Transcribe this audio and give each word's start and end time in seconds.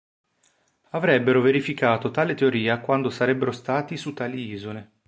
Avrebbe 0.93 1.31
verificato 1.39 2.09
tale 2.09 2.33
teoria 2.33 2.79
quando 2.79 3.11
sarebbero 3.11 3.51
stati 3.51 3.97
su 3.97 4.13
tali 4.15 4.49
isole. 4.49 4.91